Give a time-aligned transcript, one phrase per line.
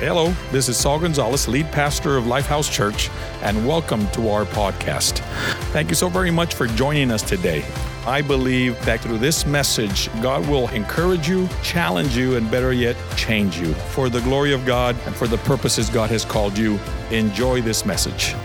[0.00, 3.10] Hello, this is Saul Gonzalez, lead pastor of Lifehouse Church,
[3.42, 5.18] and welcome to our podcast.
[5.72, 7.64] Thank you so very much for joining us today.
[8.06, 12.96] I believe that through this message, God will encourage you, challenge you, and better yet,
[13.16, 16.78] change you for the glory of God and for the purposes God has called you.
[17.10, 18.36] Enjoy this message.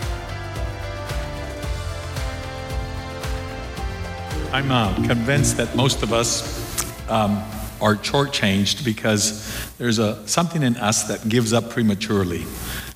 [4.52, 7.44] I'm uh, convinced that most of us um,
[7.84, 12.46] are shortchanged because there's a, something in us that gives up prematurely.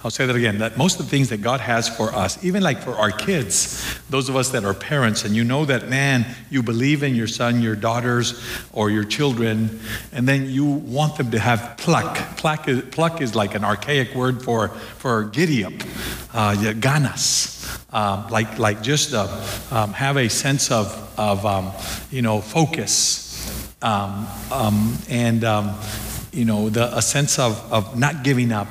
[0.01, 2.63] I'll say that again that most of the things that God has for us, even
[2.63, 6.25] like for our kids, those of us that are parents, and you know that, man,
[6.49, 8.41] you believe in your son, your daughters,
[8.71, 9.81] or your children,
[10.13, 12.15] and then you want them to have pluck.
[12.37, 15.73] Pluck is, pluck is like an archaic word for, for giddy up,
[16.33, 17.55] uh, ganas.
[17.91, 19.27] Um, like, like just uh,
[19.69, 20.87] um, have a sense of,
[21.19, 21.73] of um,
[22.09, 23.26] you know, focus
[23.81, 25.79] um, um, and um,
[26.31, 28.67] you know the, a sense of, of not giving up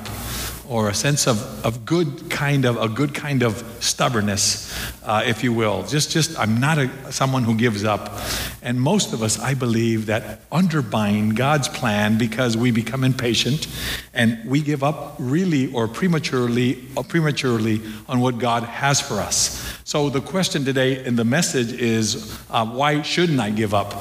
[0.69, 5.43] or a sense of, of good kind of a good kind of stubbornness uh, if
[5.43, 8.19] you will just just i'm not a, someone who gives up
[8.61, 13.67] and most of us i believe that undermine god's plan because we become impatient
[14.13, 19.77] and we give up really or prematurely or prematurely on what god has for us
[19.87, 23.93] so the question today in the message is uh, why shouldn't I give up?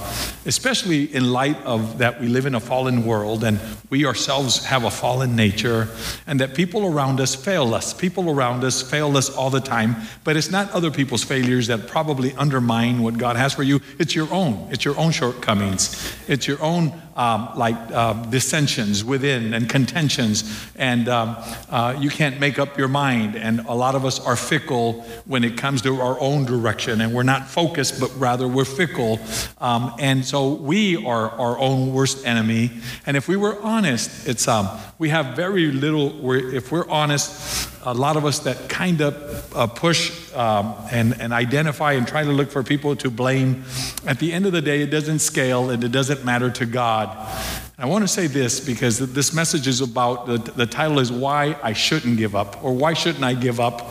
[0.44, 4.82] Especially in light of that we live in a fallen world and we ourselves have
[4.82, 5.86] a fallen nature
[6.26, 7.94] and that people around us fail us.
[7.94, 11.86] People around us fail us all the time, but it's not other people's failures that
[11.86, 13.80] probably undermine what God has for you.
[13.98, 14.68] It's your own.
[14.70, 16.14] It's your own shortcomings.
[16.28, 20.44] It's your own um, like uh, dissensions within and contentions,
[20.76, 21.36] and um,
[21.70, 23.36] uh, you can't make up your mind.
[23.36, 27.12] And a lot of us are fickle when it comes to our own direction, and
[27.12, 29.18] we're not focused, but rather we're fickle.
[29.58, 32.70] Um, and so we are our own worst enemy.
[33.06, 36.32] And if we were honest, it's um, we have very little.
[36.32, 41.32] If we're honest, a lot of us that kind of uh, push um, and, and
[41.32, 43.64] identify and try to look for people to blame,
[44.06, 47.16] at the end of the day, it doesn't scale and it doesn't matter to God.
[47.78, 51.58] I want to say this because this message is about the, the title is Why
[51.62, 53.90] I Shouldn't Give Up, or Why Shouldn't I Give Up?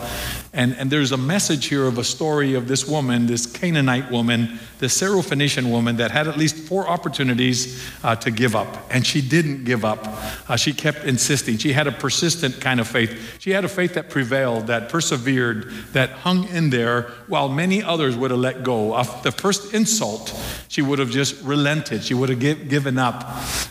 [0.56, 4.58] And, and there's a message here of a story of this woman, this Canaanite woman,
[4.78, 8.74] this Syrophoenician woman that had at least four opportunities uh, to give up.
[8.90, 10.00] And she didn't give up.
[10.48, 11.58] Uh, she kept insisting.
[11.58, 13.36] She had a persistent kind of faith.
[13.38, 18.16] She had a faith that prevailed, that persevered, that hung in there while many others
[18.16, 18.96] would have let go.
[18.96, 20.34] Of the first insult,
[20.68, 22.02] she would have just relented.
[22.02, 23.24] She would have give, given up.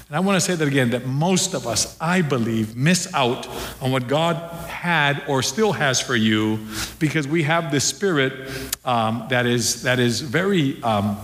[0.08, 3.48] And I want to say that again that most of us, I believe, miss out
[3.82, 4.36] on what God
[4.68, 6.60] had or still has for you
[7.00, 8.50] because we have this spirit
[8.84, 10.82] um, that, is, that is very.
[10.84, 11.18] Um,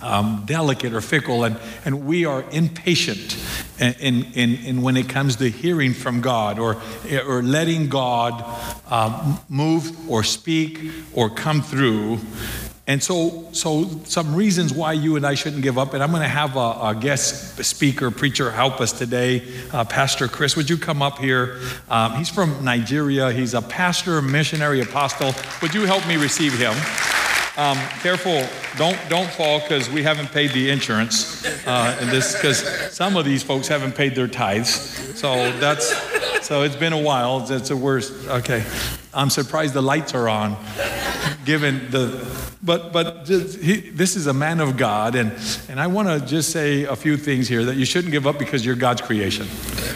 [0.00, 3.36] um, delicate or fickle, and, and we are impatient
[3.78, 6.80] in, in, in when it comes to hearing from God or,
[7.26, 8.44] or letting God
[8.90, 12.20] um, move or speak or come through.
[12.88, 15.92] And so, so some reasons why you and I shouldn't give up.
[15.92, 19.46] And I'm going to have a, a guest speaker, preacher, help us today.
[19.70, 21.60] Uh, pastor Chris, would you come up here?
[21.90, 23.30] Um, he's from Nigeria.
[23.30, 25.34] He's a pastor, missionary, apostle.
[25.60, 26.74] Would you help me receive him?
[27.58, 28.46] Um, careful,
[28.78, 32.60] don't don't fall because we haven't paid the insurance, uh, and this because
[32.94, 34.70] some of these folks haven't paid their tithes.
[35.18, 35.92] So that's
[36.42, 37.40] so it's been a while.
[37.40, 38.12] That's the worst.
[38.28, 38.64] Okay,
[39.14, 40.56] I'm surprised the lights are on,
[41.44, 42.26] given the
[42.62, 45.32] but but he, this is a man of God, and
[45.68, 48.38] and I want to just say a few things here that you shouldn't give up
[48.38, 49.46] because you're God's creation.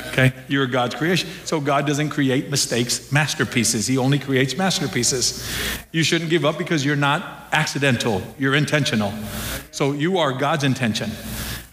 [0.08, 1.28] Okay, you're God's creation.
[1.44, 3.86] So God doesn't create mistakes, masterpieces.
[3.86, 5.48] He only creates masterpieces.
[5.90, 8.22] You shouldn't give up because you're not accidental.
[8.38, 9.12] You're intentional.
[9.70, 11.10] So you are God's intention.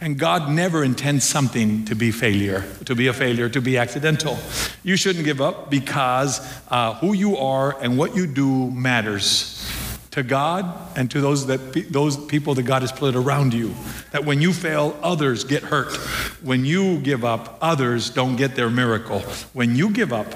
[0.02, 4.38] And God never intends something to be failure, to be a failure, to be accidental.
[4.82, 6.40] You shouldn't give up because
[6.70, 9.70] uh, who you are and what you do matters
[10.12, 13.74] to God and to those that those people that God has put around you.
[14.12, 15.98] That when you fail, others get hurt.
[16.42, 19.20] When you give up, others don't get their miracle.
[19.53, 20.28] When you give up,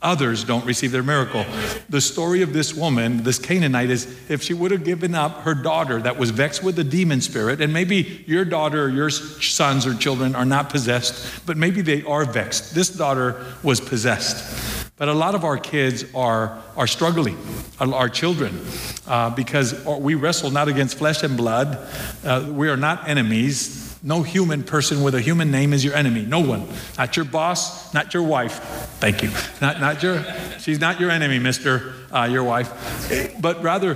[0.00, 1.44] others don't receive their miracle.
[1.88, 5.54] The story of this woman, this Canaanite, is if she would have given up her
[5.54, 9.86] daughter that was vexed with a demon spirit, and maybe your daughter or your sons
[9.86, 12.74] or children are not possessed, but maybe they are vexed.
[12.74, 14.90] This daughter was possessed.
[14.96, 17.36] But a lot of our kids are, are struggling,
[17.80, 18.60] our children,
[19.06, 21.78] uh, because we wrestle not against flesh and blood.
[22.24, 23.81] Uh, we are not enemies.
[24.02, 26.24] No human person with a human name is your enemy.
[26.24, 26.68] No one.
[26.98, 28.58] Not your boss, not your wife.
[28.98, 29.30] Thank you.
[29.60, 30.24] Not, not your,
[30.58, 33.36] she's not your enemy, mister, uh, your wife.
[33.40, 33.94] But rather,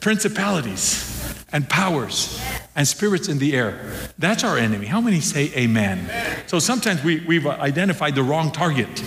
[0.00, 1.06] principalities
[1.52, 2.40] and powers
[2.76, 3.80] and spirits in the air.
[4.18, 4.86] That's our enemy.
[4.86, 6.10] How many say amen?
[6.46, 9.02] So sometimes we, we've identified the wrong target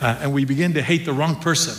[0.00, 1.74] uh, and we begin to hate the wrong person.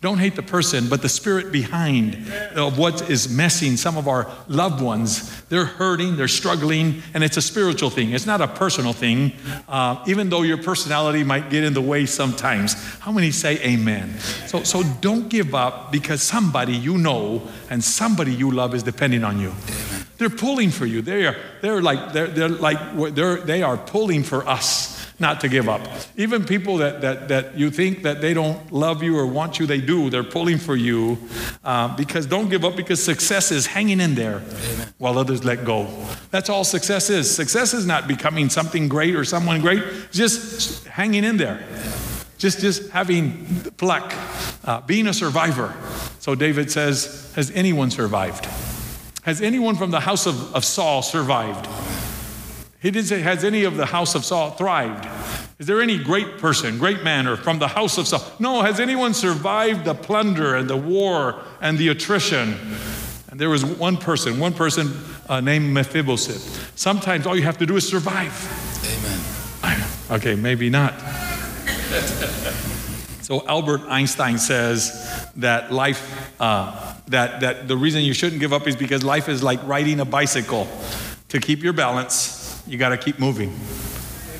[0.00, 4.30] Don't hate the person, but the spirit behind of what is messing some of our
[4.48, 5.42] loved ones.
[5.46, 8.12] They're hurting, they're struggling, and it's a spiritual thing.
[8.12, 9.32] It's not a personal thing,
[9.66, 12.74] uh, even though your personality might get in the way sometimes.
[12.98, 14.18] How many say amen?
[14.46, 19.24] So, so don't give up because somebody you know and somebody you love is depending
[19.24, 19.54] on you.
[20.18, 21.02] They're pulling for you.
[21.02, 25.48] They are, they're like, they're, they're like, they're, they are pulling for us not to
[25.48, 25.80] give up.
[26.16, 29.66] Even people that, that, that you think that they don't love you or want you,
[29.66, 30.10] they do.
[30.10, 31.18] They're pulling for you
[31.62, 34.94] uh, because don't give up because success is hanging in there Amen.
[34.98, 35.88] while others let go.
[36.30, 37.34] That's all success is.
[37.34, 41.64] Success is not becoming something great or someone great, just hanging in there.
[42.36, 43.46] Just, just having
[43.76, 44.12] pluck,
[44.64, 45.74] uh, being a survivor.
[46.18, 48.46] So David says, Has anyone survived?
[49.24, 51.66] Has anyone from the house of, of Saul survived?
[52.80, 55.08] He didn't say, Has any of the house of Saul thrived?
[55.58, 58.22] Is there any great person, great man, or from the house of Saul?
[58.38, 62.54] No, has anyone survived the plunder and the war and the attrition?
[63.30, 64.92] And there was one person, one person
[65.28, 66.76] uh, named Mephibosheth.
[66.76, 68.32] Sometimes all you have to do is survive.
[68.84, 69.34] Amen.
[70.10, 70.92] Okay, maybe not.
[73.22, 78.66] so Albert Einstein says that life, uh, that, that the reason you shouldn't give up
[78.66, 80.68] is because life is like riding a bicycle.
[81.28, 83.52] To keep your balance, you got to keep moving.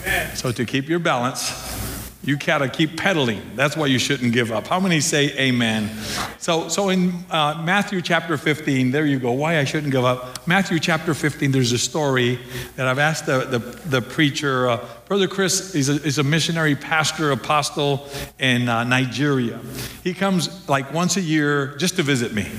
[0.02, 0.36] Amen.
[0.36, 1.50] So to keep your balance,
[2.24, 3.40] you got to keep pedaling.
[3.54, 4.66] That's why you shouldn't give up.
[4.66, 5.90] How many say amen?
[6.38, 10.46] So, so in uh, Matthew chapter 15, there you go, why I shouldn't give up.
[10.46, 12.38] Matthew chapter 15, there's a story
[12.76, 16.74] that I've asked the, the, the preacher, uh, Brother Chris is a, is a, missionary
[16.74, 19.60] pastor, apostle in uh, Nigeria.
[20.02, 22.50] He comes like once a year just to visit me.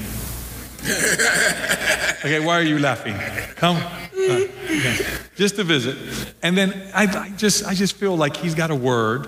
[2.25, 3.15] okay, why are you laughing?
[3.55, 3.77] Come.
[4.13, 5.03] Okay.
[5.35, 5.97] Just a visit.
[6.41, 9.27] And then I, I, just, I just feel like he's got a word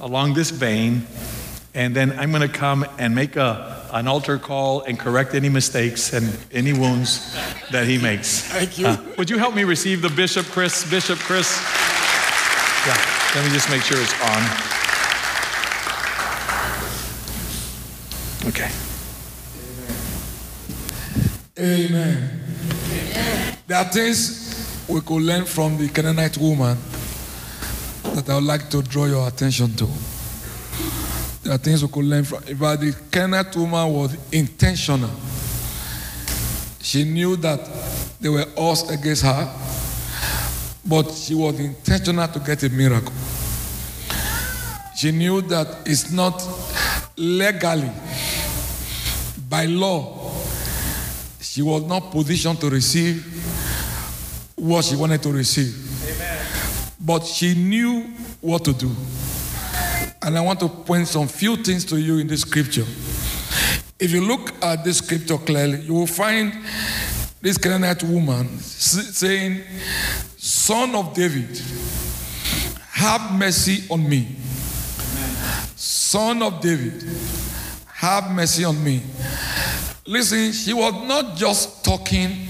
[0.00, 1.06] along this vein.
[1.74, 5.48] And then I'm going to come and make a, an altar call and correct any
[5.48, 7.34] mistakes and any wounds
[7.72, 8.42] that he makes.
[8.42, 8.86] Thank you.
[8.86, 10.88] Uh, would you help me receive the Bishop Chris?
[10.88, 11.60] Bishop Chris?
[12.86, 12.96] Yeah,
[13.34, 14.74] let me just make sure it's on.
[18.48, 18.83] Okay.
[21.64, 22.30] Amen.
[23.66, 26.76] There are things we could learn from the Canaanite woman
[28.02, 29.88] that I would like to draw your attention to.
[31.42, 32.42] There are things we could learn from.
[32.58, 35.10] But the Canaanite woman was intentional.
[36.82, 37.60] She knew that
[38.20, 39.50] they were odds against her,
[40.84, 43.12] but she was intentional to get a miracle.
[44.98, 46.46] She knew that it's not
[47.16, 47.90] legally,
[49.48, 50.23] by law,
[51.54, 53.24] she was not positioned to receive
[54.56, 55.72] what she wanted to receive.
[56.02, 56.46] Amen.
[56.98, 58.10] But she knew
[58.40, 58.90] what to do.
[60.20, 62.84] And I want to point some few things to you in this scripture.
[64.00, 66.52] If you look at this scripture clearly, you will find
[67.40, 69.60] this Canaanite woman saying,
[70.36, 71.56] Son of David,
[72.90, 74.26] have mercy on me.
[75.76, 77.04] Son of David,
[77.86, 79.02] have mercy on me.
[80.06, 82.46] Listen, she was not just talking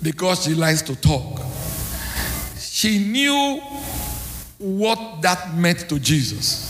[0.00, 1.40] because she likes to talk.
[2.58, 3.60] She knew
[4.58, 6.68] what that meant to Jesus.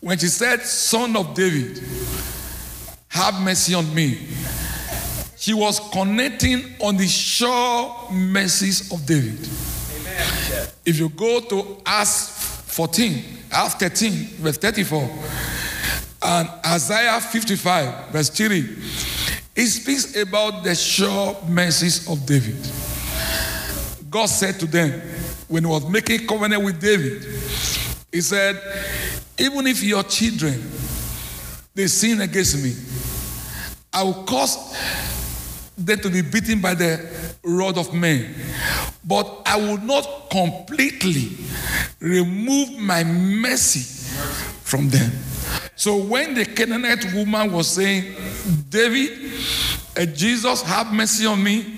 [0.00, 1.82] When she said, Son of David,
[3.08, 4.26] have mercy on me,
[5.36, 9.38] she was connecting on the sure mercies of David.
[10.00, 10.68] Amen.
[10.84, 12.28] If you go to Acts
[12.74, 15.08] 14, Acts 13, verse 34,
[16.26, 18.58] and Isaiah 55, verse 3,
[19.54, 22.56] it speaks about the sure mercies of David.
[24.10, 24.90] God said to them,
[25.46, 27.22] when he was making covenant with David,
[28.10, 28.60] he said,
[29.38, 30.60] even if your children,
[31.74, 32.74] they sin against me,
[33.92, 34.76] I will cause
[35.78, 37.08] them to be beaten by the
[37.44, 38.34] rod of men.
[39.04, 41.36] But I will not completely
[42.00, 44.10] remove my mercy
[44.64, 45.12] from them.
[45.76, 48.14] So when the Canaanite woman was saying,
[48.70, 49.30] David,
[49.94, 51.76] uh, Jesus, have mercy on me,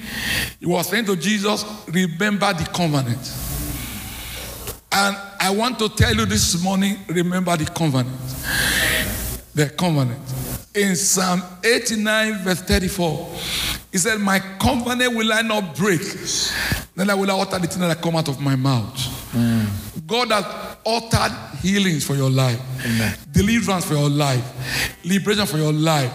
[0.60, 3.18] he was saying to Jesus, remember the covenant.
[4.92, 8.16] And I want to tell you this morning, remember the covenant.
[9.54, 10.20] The covenant.
[10.76, 13.36] In Psalm 89, verse 34,
[13.90, 16.00] he said, My covenant will I not break,
[16.94, 18.94] then I will utter the thing that I come out of my mouth.
[19.32, 19.87] Mm.
[20.08, 20.44] God has
[20.86, 23.14] uttered healings for your life, Amen.
[23.30, 24.42] deliverance for your life,
[25.04, 26.10] liberation for your life.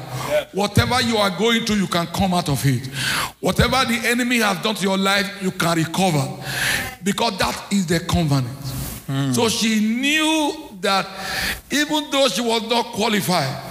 [0.51, 2.87] Whatever you are going through, you can come out of it.
[3.39, 6.27] Whatever the enemy has done to your life, you can recover
[7.03, 8.47] because that is the covenant.
[9.05, 9.31] Hmm.
[9.31, 11.07] So she knew that
[11.71, 13.61] even though she was not qualified,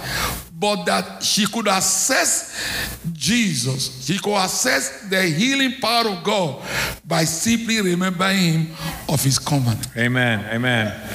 [0.63, 6.63] but that she could access Jesus, she could access the healing power of God
[7.05, 8.67] by simply remembering him
[9.09, 9.85] of his covenant.
[9.97, 10.39] Amen.
[10.55, 11.09] Amen.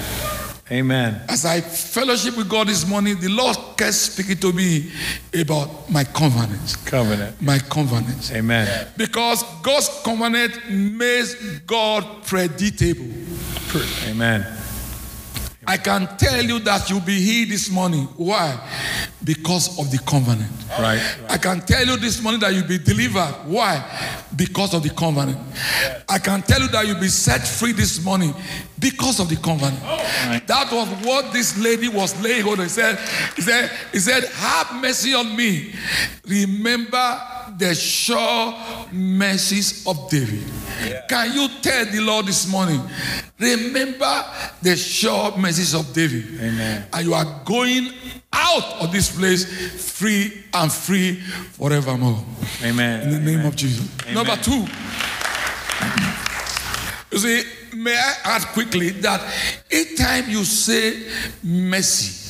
[0.71, 1.23] Amen.
[1.31, 4.93] As I fellowship with God this morning, the Lord kept speaking to me
[5.33, 6.76] about my covenant.
[6.85, 7.40] Covenant.
[7.40, 8.31] My covenant.
[8.35, 8.88] Amen.
[8.99, 13.09] Because God's covenant makes God predictable.
[14.09, 14.58] Amen.
[15.69, 18.05] I can tell you that you'll be healed this morning.
[18.17, 18.59] Why?
[19.23, 20.51] Because of the covenant.
[20.79, 20.99] Right.
[21.29, 23.35] I can tell you this morning that you'll be delivered.
[23.45, 23.85] Why?
[24.35, 25.37] Because of the covenant.
[26.09, 28.33] I can tell you that you'll be set free this morning
[28.79, 29.79] because of the covenant.
[30.47, 32.61] That was what this lady was laying on.
[32.61, 32.99] He said,
[33.37, 35.75] he said, he said, have mercy on me.
[36.27, 37.21] Remember
[37.59, 38.55] the sure
[38.93, 40.45] mercies of David.
[41.09, 42.81] Can you tell the Lord this morning?
[43.38, 44.25] Remember
[44.62, 46.41] the sure mercies of David.
[46.41, 46.87] Amen.
[46.93, 47.93] And you are going
[48.33, 49.45] out of this place
[49.99, 51.17] free and free
[51.53, 52.23] forevermore.
[52.62, 53.03] Amen.
[53.03, 53.88] In the name of Jesus.
[54.03, 54.15] Amen.
[54.15, 54.67] Number two.
[57.11, 57.43] You see,
[57.75, 59.21] may I add quickly that
[59.71, 61.07] each time you say
[61.43, 62.27] mercy,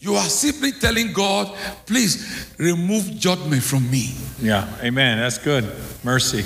[0.00, 4.14] you are simply telling God, please remove judgment from me.
[4.40, 4.68] Yeah.
[4.82, 5.18] Amen.
[5.18, 5.70] That's good.
[6.02, 6.44] Mercy.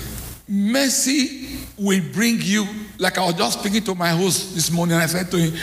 [0.48, 2.66] Mercy will bring you,
[2.98, 5.54] like I was just speaking to my host this morning, and I said to him,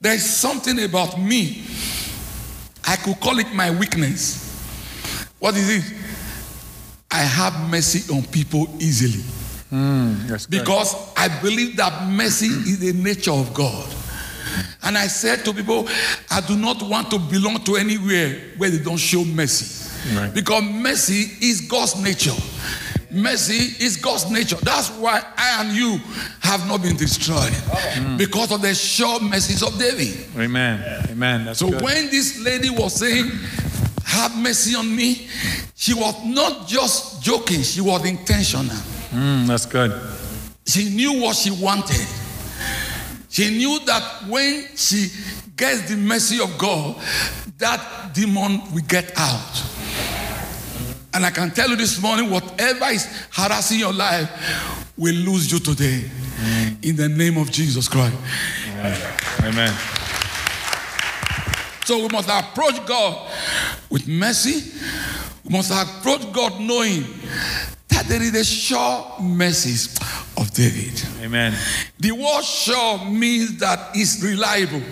[0.00, 1.64] there's something about me.
[2.86, 4.42] I could call it my weakness.
[5.38, 5.94] What is it?
[7.10, 9.22] I have mercy on people easily.
[9.70, 10.46] Hmm, good.
[10.50, 13.88] Because I believe that mercy is the nature of God.
[14.82, 15.88] And I said to people,
[16.30, 19.80] I do not want to belong to anywhere where they don't show mercy.
[20.16, 20.32] Right.
[20.34, 22.34] Because mercy is God's nature.
[23.10, 24.56] Mercy is God's nature.
[24.56, 25.98] That's why I and you
[26.40, 27.52] have not been destroyed.
[28.18, 30.26] Because of the sure mercies of David.
[30.36, 31.06] Amen.
[31.10, 31.44] Amen.
[31.44, 31.80] That's So good.
[31.82, 33.30] when this lady was saying,
[34.04, 35.28] Have mercy on me,
[35.76, 38.64] she was not just joking, she was intentional.
[39.12, 39.92] Mm, that's good.
[40.66, 42.06] She knew what she wanted.
[43.34, 45.08] She knew that when she
[45.56, 46.94] gets the mercy of God,
[47.58, 49.64] that demon will get out.
[51.12, 54.30] And I can tell you this morning, whatever is harassing your life
[54.96, 56.08] will lose you today.
[56.82, 58.14] In the name of Jesus Christ.
[59.42, 59.74] Amen.
[61.86, 63.32] So we must approach God
[63.90, 64.62] with mercy.
[65.42, 67.02] We must approach God knowing
[67.88, 69.98] that there is a sure mercies
[70.36, 71.02] of David.
[71.22, 71.54] Amen.
[71.98, 74.82] The word sure means that it's reliable.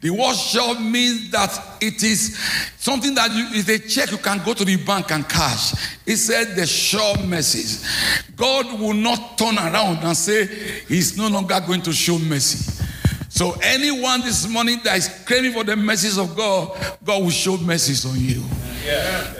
[0.00, 2.38] The word sure means that it is
[2.78, 5.72] something that you, is a check you can go to the bank and cash.
[6.06, 7.88] It said the sure mercies.
[8.36, 10.46] God will not turn around and say
[10.86, 12.82] he's no longer going to show mercy.
[13.28, 17.56] So anyone this morning that is craving for the mercies of God, God will show
[17.56, 18.42] mercies on you.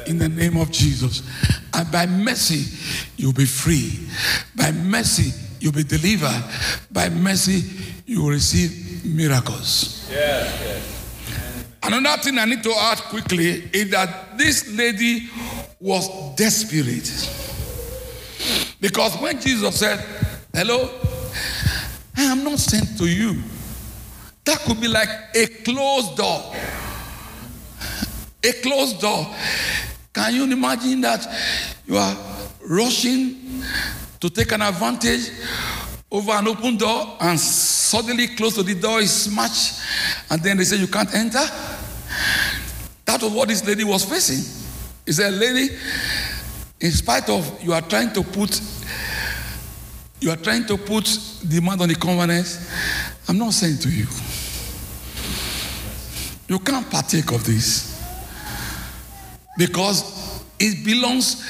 [0.07, 1.23] In the name of Jesus.
[1.73, 2.65] And by mercy,
[3.17, 4.09] you'll be free.
[4.57, 6.45] By mercy, you'll be delivered.
[6.91, 7.63] By mercy,
[8.07, 10.09] you will receive miracles.
[11.83, 15.29] Another thing I need to add quickly is that this lady
[15.81, 17.11] was desperate.
[18.81, 20.03] Because when Jesus said,
[20.53, 20.89] Hello,
[22.17, 23.43] I am not sent to you.
[24.45, 26.55] That could be like a closed door.
[28.45, 29.27] A closed door.
[30.13, 31.27] Can you imagine that
[31.87, 32.17] you are
[32.69, 33.63] rushing
[34.21, 35.31] to take an advantage
[36.11, 39.81] over an open door and suddenly close to the door is smashed
[40.31, 41.45] and then they say you can't enter?
[43.07, 44.45] That was what this lady was facing.
[45.07, 45.75] He said, Lady,
[46.81, 48.61] in spite of you are trying to put
[50.21, 51.05] you are trying to put
[51.47, 52.47] demand on the covenant,
[53.29, 54.07] I'm not saying to you.
[56.49, 57.94] You can't partake of this.
[59.57, 61.43] Because it belongs,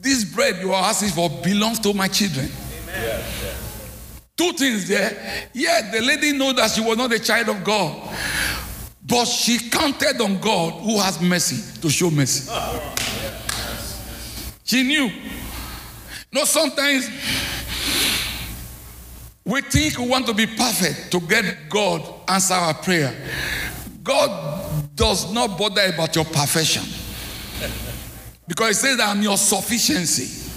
[0.00, 2.48] this bread you are asking for belongs to my children.
[4.36, 5.48] Two things there.
[5.52, 8.16] Yeah, the lady knew that she was not a child of God.
[9.06, 12.50] But she counted on God who has mercy to show mercy.
[14.64, 15.10] She knew.
[16.32, 17.10] No, sometimes
[19.44, 23.12] we think we want to be perfect to get God answer our prayer.
[24.02, 24.59] God
[25.00, 26.82] does not bother about your perfection.
[28.46, 30.50] Because he says I'm your sufficiency.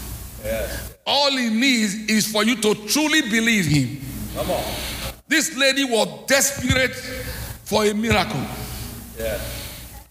[1.05, 4.01] All he needs is for you to truly believe him.
[4.35, 4.63] Come on.
[5.29, 6.93] This lady was desperate
[7.63, 8.45] for a miracle.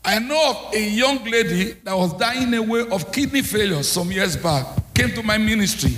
[0.03, 4.35] I know of a young lady that was dying away of kidney failure some years
[4.37, 5.93] back, came to my ministry.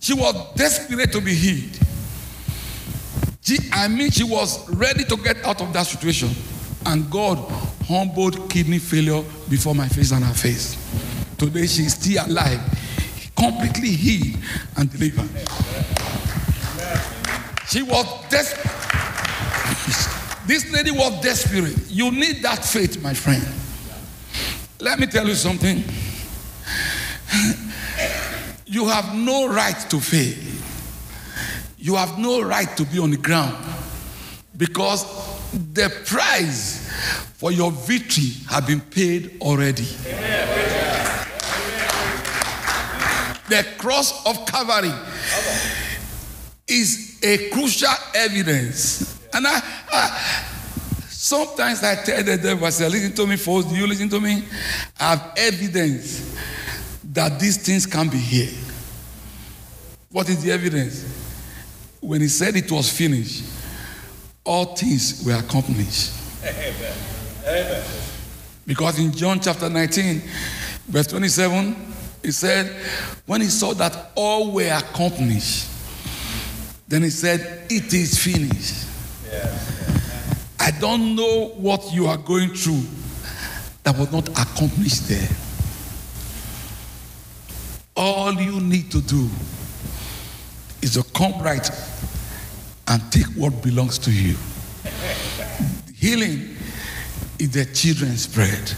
[0.00, 1.78] She was desperate to be healed.
[3.40, 6.28] She, I mean, she was ready to get out of that situation.
[6.88, 7.36] And God
[7.84, 10.74] humbled kidney failure before my face and her face.
[11.36, 12.60] Today she is still alive,
[13.36, 14.42] completely healed
[14.74, 15.28] and delivered.
[17.68, 18.64] She was desperate.
[20.46, 21.90] This lady was desperate.
[21.90, 23.46] You need that faith, my friend.
[24.80, 25.84] Let me tell you something.
[28.64, 30.34] You have no right to fail.
[31.76, 33.62] You have no right to be on the ground
[34.56, 35.04] because
[35.74, 36.77] the price
[37.38, 39.84] for your victory has been paid already.
[43.48, 44.92] The cross of Calvary
[46.66, 49.20] is a crucial evidence.
[49.32, 50.44] And I, I
[51.08, 54.20] sometimes I tell the devil, I say, listen to me first, do you listen to
[54.20, 54.42] me?
[54.98, 56.36] I have evidence
[57.12, 58.50] that these things can be here.
[60.10, 61.04] What is the evidence?
[62.00, 63.44] When he said it was finished,
[64.42, 66.14] all things were accomplished.
[66.42, 67.17] Amen.
[67.48, 67.82] Amen.
[68.66, 70.22] Because in John chapter 19,
[70.86, 71.74] verse 27,
[72.22, 72.66] he said,
[73.24, 75.68] when he saw that all were accomplished,
[76.86, 78.86] then he said, It is finished.
[79.30, 79.58] Yeah.
[80.60, 82.82] I don't know what you are going through
[83.84, 85.28] that was not accomplished there.
[87.96, 89.28] All you need to do
[90.82, 91.70] is to come right
[92.88, 94.36] and take what belongs to you.
[95.94, 96.57] healing
[97.38, 98.72] is the children's bread,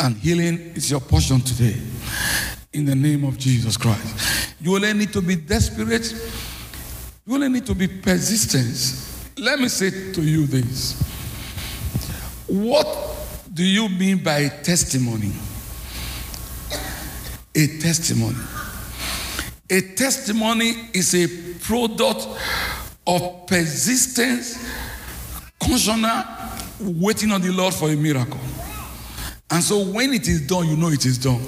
[0.00, 1.76] and healing is your portion today.
[2.72, 4.54] In the name of Jesus Christ.
[4.60, 6.12] You only need to be desperate,
[7.26, 9.38] you only need to be persistent.
[9.38, 11.00] Let me say to you this.
[12.46, 12.86] What
[13.52, 15.32] do you mean by testimony?
[17.54, 18.38] A testimony.
[19.70, 21.28] A testimony is a
[21.58, 22.26] product
[23.06, 24.58] of persistence,
[25.60, 25.88] conscious,
[26.82, 28.40] waiting on the Lord for a miracle.
[29.50, 31.42] And so when it is done, you know it is done.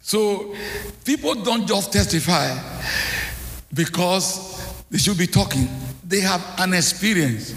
[0.00, 0.54] So
[1.04, 2.58] people don't just testify
[3.72, 5.68] because they should be talking.
[6.06, 7.54] They have an experience.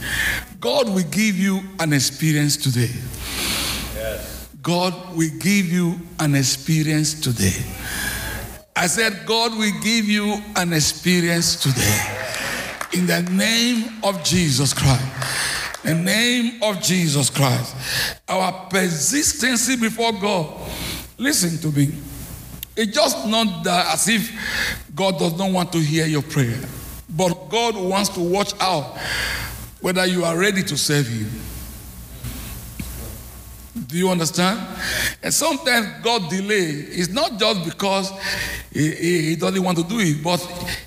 [0.60, 2.90] God will give you an experience today.
[3.94, 4.48] Yes.
[4.62, 7.64] God will give you an experience today.
[8.76, 12.00] I said, God will give you an experience today.
[12.94, 15.04] In the name of Jesus Christ.
[15.88, 17.74] The name of Jesus Christ.
[18.28, 20.70] Our persistency before God.
[21.18, 21.94] Listen to me.
[22.76, 24.30] It's just not that as if
[24.94, 26.60] God does not want to hear your prayer,
[27.10, 28.98] but God wants to watch out
[29.80, 31.30] whether you are ready to serve Him.
[33.88, 34.60] Do you understand?
[35.24, 38.12] And sometimes God delay is not just because
[38.74, 40.42] he, he, he, doesn't want to do it, but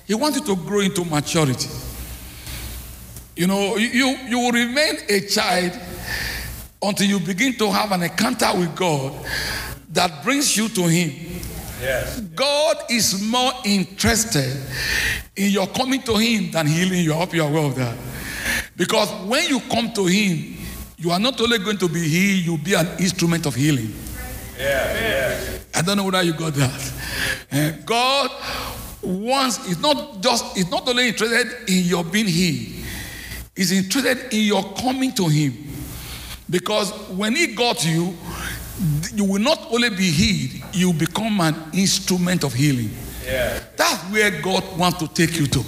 [0.05, 1.69] He wants you to grow into maturity.
[3.41, 5.71] You know, you, you will remain a child
[6.79, 9.15] until you begin to have an encounter with God
[9.93, 11.41] that brings you to Him.
[11.81, 12.19] Yes.
[12.19, 14.61] God is more interested
[15.35, 17.13] in your coming to Him than healing you.
[17.13, 17.97] I hope you are aware of that.
[18.77, 20.57] Because when you come to Him,
[20.99, 23.91] you are not only going to be healed, you'll be an instrument of healing.
[24.55, 25.57] Yeah, yeah.
[25.73, 26.93] I don't know whether you got that.
[27.49, 28.29] And God
[29.01, 32.80] wants, is not just, is not only interested in your being healed,
[33.61, 35.55] He's interested in your coming to Him.
[36.49, 38.17] Because when He got you,
[39.13, 42.89] you will not only be healed, you become an instrument of healing.
[43.23, 43.59] Yeah.
[43.77, 45.63] That's where God wants to take you to.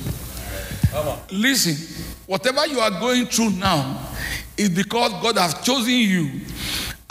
[1.30, 4.10] Listen, whatever you are going through now,
[4.58, 6.32] is because God has chosen you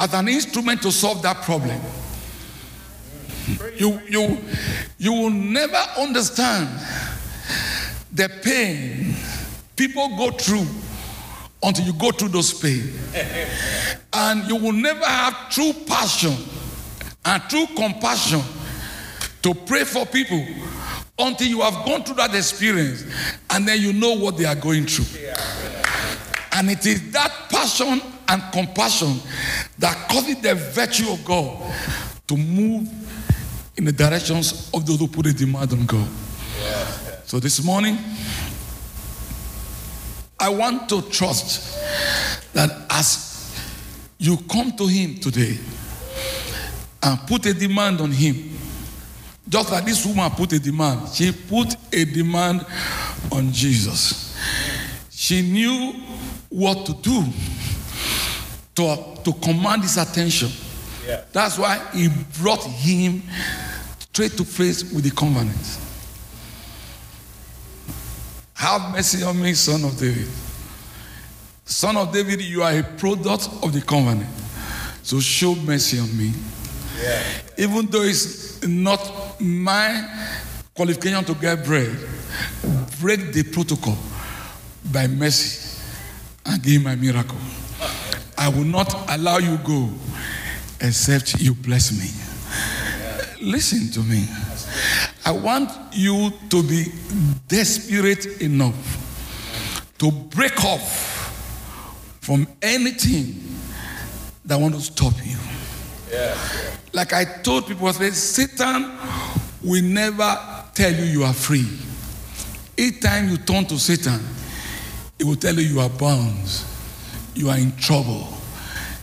[0.00, 1.80] as an instrument to solve that problem.
[3.76, 4.38] You, you,
[4.98, 6.68] you will never understand
[8.12, 9.14] the pain
[9.76, 10.66] people go through
[11.62, 12.92] until you go through those pain.
[14.12, 16.34] and you will never have true passion
[17.24, 18.40] and true compassion
[19.42, 20.44] to pray for people
[21.18, 23.04] until you have gone through that experience
[23.50, 25.06] and then you know what they are going through.
[26.52, 29.16] And it is that passion and compassion
[29.78, 31.74] that causes the virtue of God
[32.28, 32.88] to move
[33.76, 36.08] in the directions of those who put a demand on God.
[37.24, 37.96] So this morning,
[40.42, 41.78] I want to trust
[42.52, 43.54] that as
[44.18, 45.56] you come to Him today
[47.02, 48.50] and put a demand on Him,
[49.48, 52.66] just like this woman put a demand, she put a demand
[53.30, 54.36] on Jesus.
[55.10, 55.94] She knew
[56.48, 57.24] what to do.
[58.74, 60.50] to, to command his attention.
[61.06, 61.24] Yeah.
[61.32, 62.08] That's why he
[62.40, 63.22] brought him
[63.98, 65.78] straight to face with the covenant.
[68.62, 70.28] Have mercy on me, son of David.
[71.64, 74.30] Son of David, you are a product of the covenant.
[75.02, 76.30] So show mercy on me.
[77.02, 77.22] Yeah.
[77.58, 79.00] Even though it's not
[79.40, 80.08] my
[80.76, 81.90] qualification to get bread,
[83.00, 83.98] break the protocol
[84.92, 85.82] by mercy
[86.46, 87.38] and give my miracle.
[88.38, 89.90] I will not allow you go
[90.80, 92.10] except you bless me.
[93.44, 94.24] Listen to me.
[95.24, 96.86] I want you to be
[97.46, 98.74] desperate enough
[99.98, 101.12] to break off
[102.20, 103.40] from anything
[104.44, 105.36] that want to stop you.
[106.10, 106.36] Yeah.
[106.92, 108.90] Like I told people, I said, Satan
[109.62, 110.36] will never
[110.74, 111.66] tell you you are free.
[112.76, 114.20] Each time you turn to Satan,
[115.18, 116.64] he will tell you you are bound,
[117.34, 118.26] you are in trouble,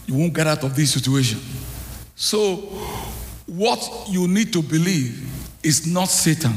[0.05, 1.39] you won't get out of this situation.
[2.15, 2.57] So,
[3.45, 5.28] what you need to believe
[5.63, 6.53] is not Satan.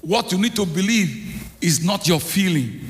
[0.00, 1.28] What you need to believe
[1.60, 2.80] is not your feeling.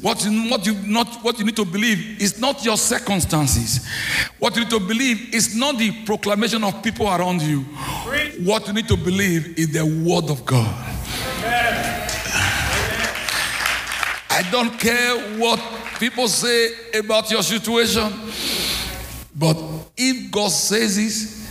[0.00, 3.86] What you, what, you not, what you need to believe is not your circumstances.
[4.38, 7.60] What you need to believe is not the proclamation of people around you.
[8.44, 10.74] What you need to believe is the word of God.
[14.34, 15.60] I don't care what
[16.00, 18.12] people say about your situation,
[19.36, 19.56] but
[19.96, 21.41] if God says this,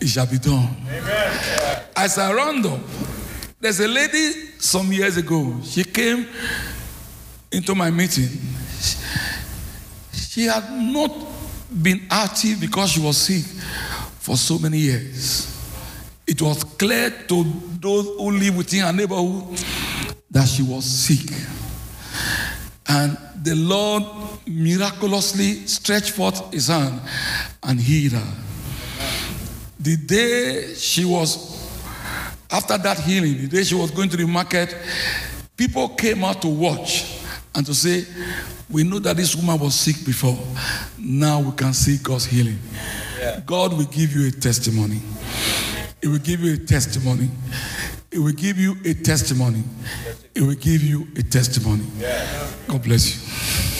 [0.00, 0.76] it shall be done.
[0.88, 1.82] Amen.
[1.96, 2.80] As I round up,
[3.60, 5.54] there's a lady some years ago.
[5.62, 6.26] She came
[7.52, 8.28] into my meeting.
[10.12, 11.10] She had not
[11.82, 13.44] been active because she was sick
[14.20, 15.46] for so many years.
[16.26, 17.44] It was clear to
[17.80, 19.58] those who live within her neighborhood
[20.30, 21.30] that she was sick.
[22.88, 24.04] And the Lord
[24.46, 27.00] miraculously stretched forth his hand
[27.62, 28.32] and healed her.
[29.80, 31.58] The day she was,
[32.50, 34.76] after that healing, the day she was going to the market,
[35.56, 37.18] people came out to watch
[37.54, 38.04] and to say,
[38.68, 40.38] We know that this woman was sick before.
[40.98, 42.58] Now we can see God's healing.
[43.18, 43.40] Yeah.
[43.46, 45.00] God will give you a testimony.
[46.02, 47.30] It will give you a testimony.
[48.10, 49.62] It will give you a testimony.
[50.34, 51.84] It will give you a testimony.
[52.66, 53.79] God bless you.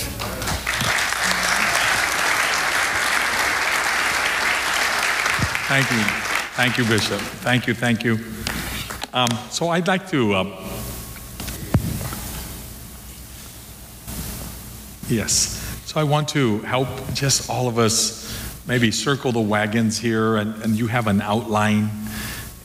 [5.70, 6.02] Thank you.
[6.56, 7.20] Thank you, Bishop.
[7.20, 8.18] Thank you, thank you.
[9.12, 10.34] Um, so I'd like to.
[10.34, 10.44] Uh,
[15.08, 15.80] yes.
[15.86, 20.60] So I want to help just all of us maybe circle the wagons here, and,
[20.64, 21.88] and you have an outline.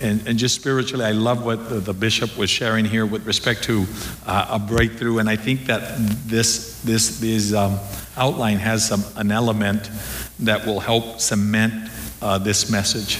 [0.02, 3.63] And, and just spiritually, I love what the, the bishop was sharing here with respect
[3.65, 3.86] to
[4.26, 5.20] uh, a breakthrough.
[5.20, 7.78] And I think that this, this, this um,
[8.18, 9.91] outline has some, an element
[10.39, 11.85] that will help cement
[12.21, 13.19] uh, this message.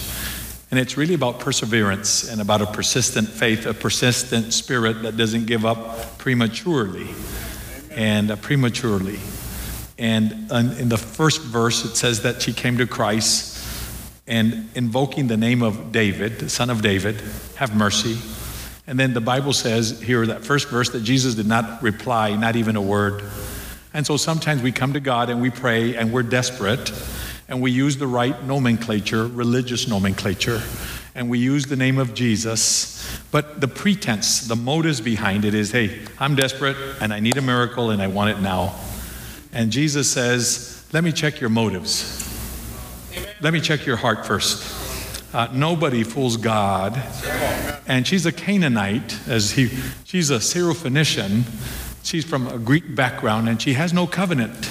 [0.70, 5.46] And it's really about perseverance and about a persistent faith, a persistent spirit that doesn't
[5.46, 7.08] give up prematurely
[7.92, 9.18] and uh, prematurely.
[9.98, 13.56] And in the first verse, it says that she came to Christ
[14.26, 17.22] and invoking the name of David, the son of David,
[17.54, 18.18] have mercy.
[18.86, 22.56] And then the Bible says here, that first verse, that Jesus did not reply, not
[22.56, 23.22] even a word.
[23.94, 26.92] And so sometimes we come to God and we pray and we're desperate
[27.48, 30.62] and we use the right nomenclature, religious nomenclature,
[31.14, 33.20] and we use the name of Jesus.
[33.30, 37.42] But the pretense, the motives behind it is hey, I'm desperate and I need a
[37.42, 38.74] miracle and I want it now.
[39.52, 42.22] And Jesus says, let me check your motives.
[43.40, 45.34] Let me check your heart first.
[45.34, 46.96] Uh, nobody fools God.
[47.86, 49.68] And she's a Canaanite, as he,
[50.04, 51.42] she's a Syrophoenician.
[52.02, 54.70] She's from a Greek background, and she has no covenant.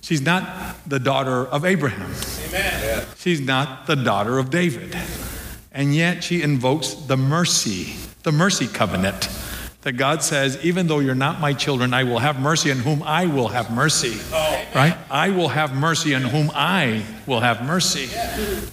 [0.00, 2.12] She's not the daughter of Abraham.
[2.48, 3.06] Amen.
[3.16, 4.96] She's not the daughter of David.
[5.72, 9.28] And yet she invokes the mercy, the mercy covenant.
[9.82, 13.02] That God says, even though you're not my children, I will have mercy on whom
[13.02, 14.16] I will have mercy.
[14.32, 14.96] Oh, Right?
[15.10, 18.08] I will have mercy on whom I will have mercy.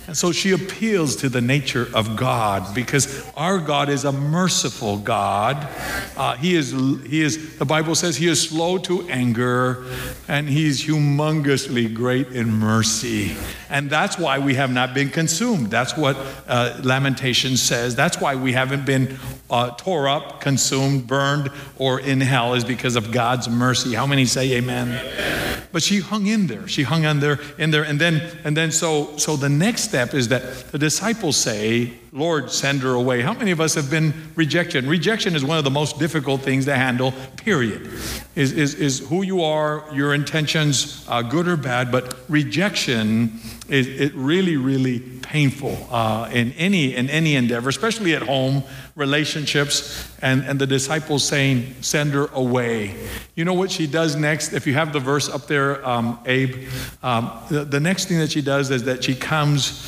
[0.07, 4.97] And so she appeals to the nature of God because our God is a merciful
[4.97, 5.67] God.
[6.15, 9.85] Uh, he is, he is, the Bible says he is slow to anger
[10.27, 13.35] and he's humongously great in mercy.
[13.69, 15.69] And that's why we have not been consumed.
[15.69, 17.95] That's what uh, Lamentations says.
[17.95, 22.95] That's why we haven't been uh, tore up, consumed, burned, or in hell is because
[22.95, 23.93] of God's mercy.
[23.93, 25.67] How many say amen?
[25.71, 26.67] But she hung in there.
[26.67, 27.83] She hung on there in there.
[27.83, 32.51] And then and then so so the next step is that the disciples say, Lord,
[32.51, 33.21] send her away.
[33.21, 34.85] How many of us have been rejected?
[34.85, 37.87] Rejection is one of the most difficult things to handle, period.
[38.35, 43.87] Is, is, is who you are, your intentions, uh, good or bad, but rejection is
[43.87, 48.63] it really, really painful uh, in any in any endeavor, especially at home,
[48.95, 52.95] relationships, and, and the disciples saying, send her away.
[53.35, 54.53] You know what she does next?
[54.53, 56.67] If you have the verse up there, um, Abe,
[57.03, 59.87] um, the, the next thing that she does is that she comes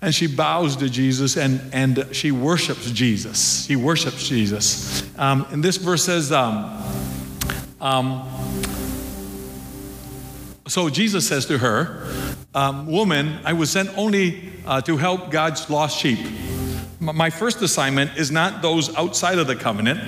[0.00, 3.66] and she bows to Jesus and, and she worships Jesus.
[3.66, 5.02] She worships Jesus.
[5.18, 6.82] Um, and this verse says, um,
[7.80, 8.28] um,
[10.68, 12.06] so Jesus says to her,
[12.54, 16.18] um, Woman, I was sent only uh, to help God's lost sheep.
[17.00, 20.00] My first assignment is not those outside of the covenant.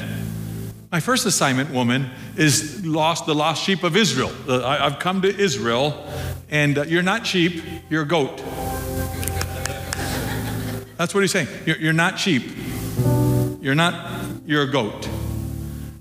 [0.92, 4.30] My first assignment, woman, is lost the lost sheep of Israel.
[4.48, 6.06] I've come to Israel,
[6.50, 8.36] and uh, you're not sheep, you're a goat.
[10.96, 11.48] That's what he's saying.
[11.66, 12.44] You're not sheep.
[13.60, 14.20] You're not.
[14.46, 15.08] You're a goat.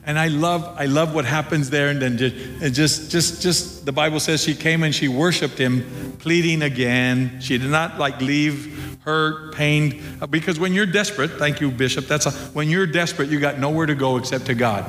[0.06, 1.90] And I love, I love what happens there.
[1.90, 5.58] And then just, and just, just, just, the Bible says she came and she worshipped
[5.58, 7.40] him, pleading again.
[7.40, 12.08] She did not like leave hurt, pained, Uh, because when you're desperate, thank you, Bishop.
[12.08, 14.86] That's a, when you're desperate, you got nowhere to go except to God.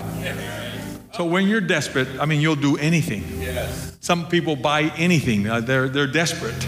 [1.15, 3.25] So when you're desperate, I mean, you'll do anything.
[3.41, 3.97] Yes.
[4.01, 5.49] Some people buy anything.
[5.49, 6.67] Uh, they're, they're desperate.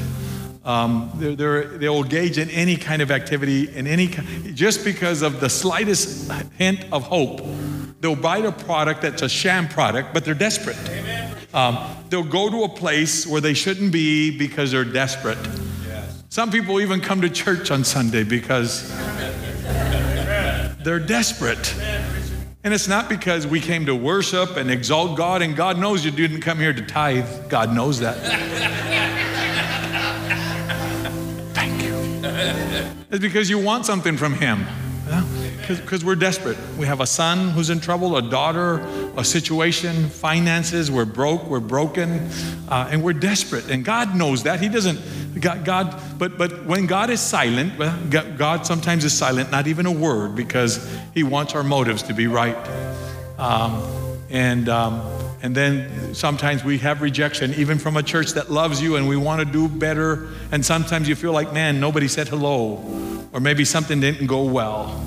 [0.64, 4.08] Um, they're, they're, they'll engage in any kind of activity, in any
[4.54, 7.40] just because of the slightest hint of hope.
[8.00, 10.76] They'll buy a product that's a sham product, but they're desperate.
[11.54, 11.78] Um,
[12.10, 15.38] they'll go to a place where they shouldn't be because they're desperate.
[15.88, 16.24] Yes.
[16.28, 18.90] Some people even come to church on Sunday because
[20.84, 21.74] they're desperate.
[22.62, 26.10] And it's not because we came to worship and exalt God, and God knows you
[26.10, 27.48] didn't come here to tithe.
[27.48, 28.16] God knows that.
[31.54, 31.94] Thank you.
[33.10, 34.66] It's because you want something from Him.
[35.68, 36.56] Because we're desperate.
[36.78, 38.78] We have a son who's in trouble, a daughter,
[39.16, 42.28] a situation, finances, we're broke, we're broken,
[42.68, 43.70] uh, and we're desperate.
[43.70, 44.60] And God knows that.
[44.60, 45.00] He doesn't,
[45.40, 47.78] God, God but, but when God is silent,
[48.38, 52.26] God sometimes is silent, not even a word, because He wants our motives to be
[52.26, 52.56] right.
[53.38, 53.82] Um,
[54.30, 55.00] and, um,
[55.42, 59.16] and then sometimes we have rejection, even from a church that loves you and we
[59.16, 60.28] want to do better.
[60.50, 62.84] And sometimes you feel like, man, nobody said hello,
[63.32, 65.04] or maybe something didn't go well.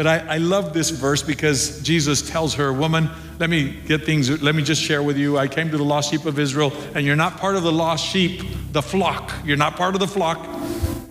[0.00, 4.42] But I, I love this verse because Jesus tells her, Woman, let me get things,
[4.42, 5.36] let me just share with you.
[5.36, 8.06] I came to the lost sheep of Israel, and you're not part of the lost
[8.06, 8.40] sheep,
[8.72, 9.30] the flock.
[9.44, 10.48] You're not part of the flock,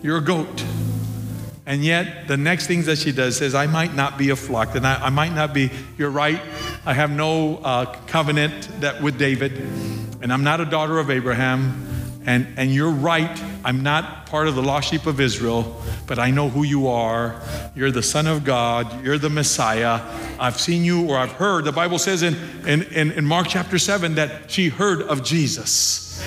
[0.02, 0.64] you're a goat.
[1.66, 4.74] And yet, the next things that she does says, I might not be a flock,
[4.74, 6.42] and I, I might not be, you're right,
[6.84, 9.52] I have no uh, covenant that with David,
[10.20, 11.89] and I'm not a daughter of Abraham,
[12.26, 16.30] and, and you're right, I'm not part of the lost sheep of Israel, but I
[16.30, 17.40] know who you are.
[17.74, 20.00] You're the Son of God, you're the Messiah.
[20.38, 21.64] I've seen you, or I've heard.
[21.64, 22.34] The Bible says in,
[22.66, 26.22] in, in, in Mark chapter 7 that she heard of Jesus.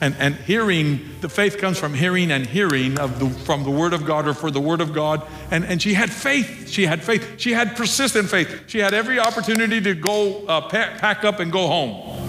[0.00, 3.94] And, and hearing, the faith comes from hearing and hearing of the, from the Word
[3.94, 5.26] of God or for the Word of God.
[5.50, 6.68] And, and she had faith.
[6.68, 7.40] She had faith.
[7.40, 8.64] She had persistent faith.
[8.66, 12.27] She had every opportunity to go uh, pack, pack up and go home.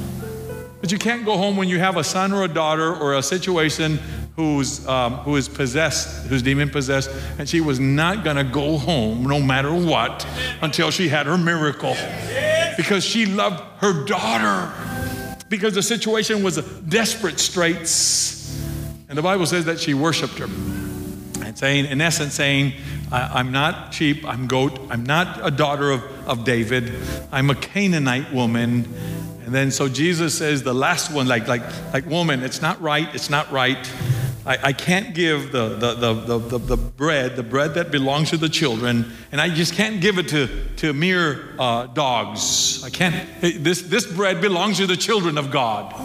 [0.81, 3.23] But you can't go home when you have a son or a daughter or a
[3.23, 3.99] situation
[4.35, 8.77] who's, um, who is possessed, who's demon possessed, and she was not going to go
[8.77, 10.25] home no matter what
[10.61, 11.95] until she had her miracle
[12.77, 14.71] because she loved her daughter
[15.49, 18.57] because the situation was desperate straits.
[19.09, 20.45] And the Bible says that she worshiped her.
[20.45, 22.73] And saying, in essence, saying,
[23.11, 26.93] I, am not sheep, I'm goat, I'm not a daughter of, of David,
[27.31, 28.87] I'm a Canaanite woman.
[29.49, 33.07] And then so Jesus says the last one, like, like, like woman, it's not right,
[33.15, 33.91] it's not right.
[34.45, 38.37] I, I can't give the, the, the, the, the, bread, the bread that belongs to
[38.37, 42.83] the children, and I just can't give it to, to mere uh, dogs.
[42.83, 45.95] I can't, this, this bread belongs to the children of God.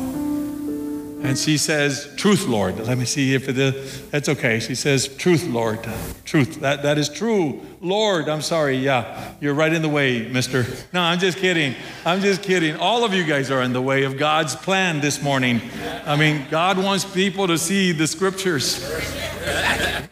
[1.25, 2.79] And she says, Truth, Lord.
[2.79, 4.09] Let me see if it is.
[4.11, 4.61] That's okay.
[4.61, 5.81] She says, Truth, Lord.
[6.27, 6.61] Truth.
[6.61, 7.63] That, that is true.
[7.81, 8.77] Lord, I'm sorry.
[8.77, 10.67] Yeah, you're right in the way, mister.
[10.93, 11.75] No, I'm just kidding.
[12.05, 12.77] I'm just kidding.
[12.77, 15.63] All of you guys are in the way of God's plan this morning.
[16.05, 18.85] I mean, God wants people to see the scriptures.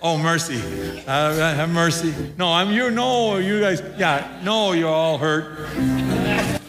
[0.01, 0.61] Oh, mercy.
[1.07, 2.14] Uh, have mercy.
[2.38, 2.90] No, I'm you.
[2.90, 3.83] No, you guys.
[3.98, 5.68] Yeah, no, you're all hurt.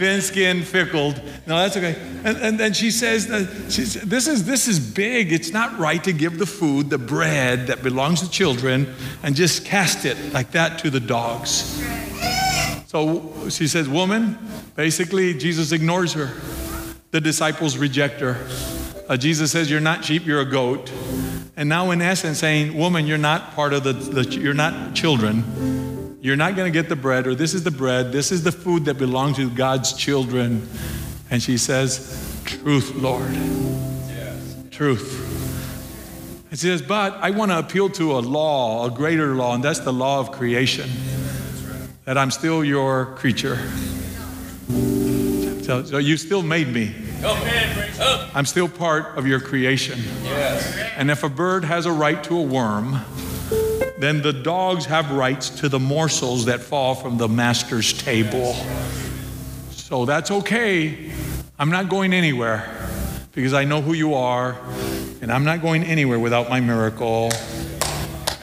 [0.04, 1.16] Thin skinned, fickled.
[1.48, 1.96] No, that's okay.
[2.26, 5.32] And, and then she says, that, she says, this, is, this is big.
[5.32, 9.64] It's not right to give the food, the bread that belongs to children, and just
[9.64, 11.82] cast it like that to the dogs.
[12.88, 14.38] So she says, Woman,
[14.76, 16.30] basically, Jesus ignores her.
[17.12, 18.46] The disciples reject her.
[19.08, 20.92] uh, Jesus says, You're not sheep, you're a goat.
[21.56, 25.83] And now, in essence, saying, Woman, you're not part of the, the you're not children.
[26.24, 28.52] You're not going to get the bread, or this is the bread, this is the
[28.54, 30.66] food that belongs to God's children.
[31.30, 33.34] And she says, Truth, Lord.
[33.34, 34.56] Yes.
[34.72, 36.48] Truth.
[36.50, 39.80] It says, But I want to appeal to a law, a greater law, and that's
[39.80, 40.90] the law of creation.
[42.06, 43.58] That I'm still your creature.
[45.64, 46.96] So, so you still made me.
[47.20, 48.34] Come in, praise up.
[48.34, 50.00] I'm still part of your creation.
[50.24, 50.74] Yes.
[50.96, 53.02] And if a bird has a right to a worm,
[54.04, 58.54] then the dogs have rights to the morsels that fall from the master's table.
[59.72, 61.12] So that's okay.
[61.58, 62.70] I'm not going anywhere
[63.32, 64.58] because I know who you are,
[65.22, 67.32] and I'm not going anywhere without my miracle.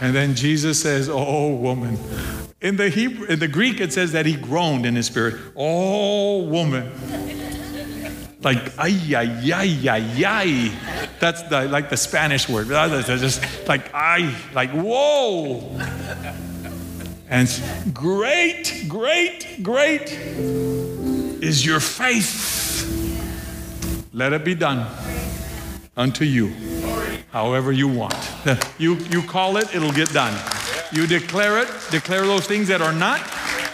[0.01, 1.99] And then Jesus says, Oh, woman.
[2.61, 5.35] In the Hebrew, in the Greek, it says that he groaned in his spirit.
[5.57, 6.91] Oh, woman.
[8.43, 11.00] Like, ay, ay, ay, ay, ay.
[11.21, 12.69] That's the, like the Spanish word.
[12.69, 15.79] Just like, I, like, whoa.
[17.29, 17.49] And
[17.93, 22.59] great, great, great is your faith.
[24.13, 24.87] Let it be done
[25.97, 26.53] unto you,
[27.31, 28.17] however you want.
[28.79, 30.35] You, you call it, it'll get done.
[30.91, 33.21] You declare it, declare those things that are not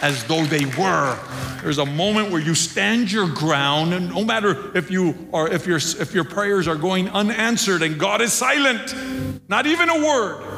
[0.01, 1.19] as though they were.
[1.61, 5.65] There's a moment where you stand your ground, and no matter if you are if
[5.65, 8.95] your if your prayers are going unanswered and God is silent,
[9.49, 10.57] not even a word.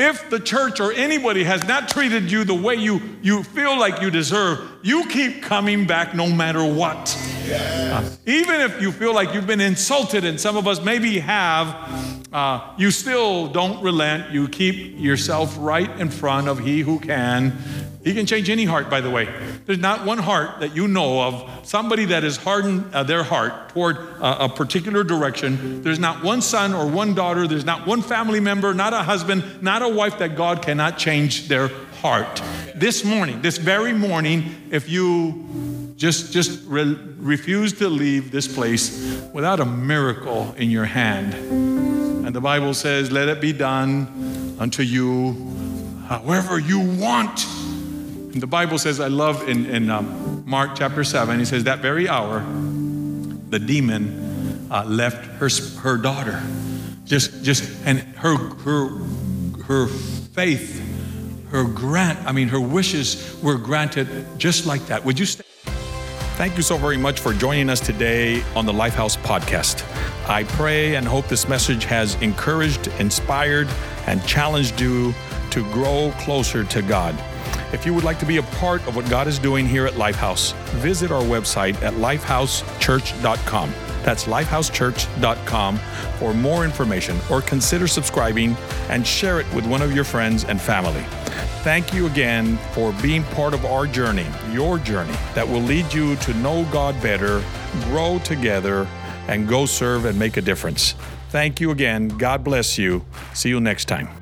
[0.00, 4.00] If the church or anybody has not treated you the way you, you feel like
[4.00, 7.14] you deserve, you keep coming back no matter what.
[7.52, 11.66] Uh, even if you feel like you've been insulted, and some of us maybe have,
[12.32, 14.32] uh, you still don't relent.
[14.32, 17.58] You keep yourself right in front of He who can.
[18.02, 19.28] He can change any heart, by the way.
[19.66, 23.68] There's not one heart that you know of, somebody that has hardened uh, their heart
[23.70, 25.82] toward uh, a particular direction.
[25.82, 29.62] There's not one son or one daughter, there's not one family member, not a husband,
[29.62, 31.68] not a wife that God cannot change their
[32.00, 32.42] heart.
[32.74, 39.22] This morning, this very morning, if you just, just re- refuse to leave this place
[39.34, 44.82] without a miracle in your hand, and the Bible says, let it be done unto
[44.82, 45.34] you
[46.06, 47.46] however you want.
[48.32, 51.80] And the Bible says, I love in, in um, Mark chapter 7, he says, that
[51.80, 52.40] very hour,
[53.48, 55.48] the demon uh, left her,
[55.80, 56.40] her daughter.
[57.04, 58.88] Just, just, and her, her,
[59.64, 60.80] her faith,
[61.50, 65.04] her grant, I mean, her wishes were granted just like that.
[65.04, 65.44] Would you stay?
[66.36, 69.84] Thank you so very much for joining us today on the Lifehouse podcast.
[70.28, 73.68] I pray and hope this message has encouraged, inspired,
[74.06, 75.12] and challenged you
[75.50, 77.20] to grow closer to God.
[77.72, 79.94] If you would like to be a part of what God is doing here at
[79.94, 83.74] Lifehouse, visit our website at lifehousechurch.com.
[84.02, 85.78] That's lifehousechurch.com
[86.18, 88.56] for more information or consider subscribing
[88.88, 91.04] and share it with one of your friends and family.
[91.62, 96.16] Thank you again for being part of our journey, your journey, that will lead you
[96.16, 97.42] to know God better,
[97.84, 98.88] grow together,
[99.28, 100.94] and go serve and make a difference.
[101.28, 102.08] Thank you again.
[102.08, 103.04] God bless you.
[103.34, 104.19] See you next time.